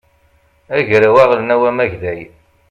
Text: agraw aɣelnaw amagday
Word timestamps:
agraw 0.77 1.15
aɣelnaw 1.23 1.61
amagday 1.69 2.21